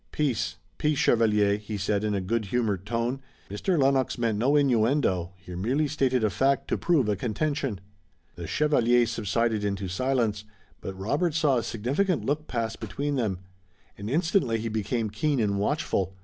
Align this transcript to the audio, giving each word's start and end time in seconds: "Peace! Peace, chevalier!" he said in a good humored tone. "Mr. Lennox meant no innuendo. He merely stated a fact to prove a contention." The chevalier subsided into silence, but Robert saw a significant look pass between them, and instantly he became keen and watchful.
"Peace! 0.11 0.55
Peace, 0.79 0.97
chevalier!" 0.97 1.57
he 1.57 1.77
said 1.77 2.03
in 2.03 2.15
a 2.15 2.21
good 2.21 2.45
humored 2.45 2.87
tone. 2.87 3.21
"Mr. 3.51 3.79
Lennox 3.79 4.17
meant 4.17 4.35
no 4.39 4.55
innuendo. 4.55 5.31
He 5.37 5.53
merely 5.53 5.87
stated 5.87 6.23
a 6.23 6.31
fact 6.31 6.67
to 6.69 6.77
prove 6.79 7.07
a 7.07 7.15
contention." 7.15 7.79
The 8.33 8.47
chevalier 8.47 9.05
subsided 9.05 9.63
into 9.63 9.87
silence, 9.87 10.43
but 10.79 10.95
Robert 10.97 11.35
saw 11.35 11.57
a 11.57 11.63
significant 11.63 12.25
look 12.25 12.47
pass 12.47 12.75
between 12.75 13.13
them, 13.15 13.41
and 13.95 14.09
instantly 14.09 14.57
he 14.57 14.69
became 14.69 15.11
keen 15.11 15.39
and 15.39 15.59
watchful. 15.59 16.15